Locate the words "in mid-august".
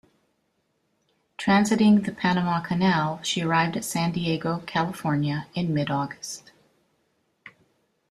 5.53-6.51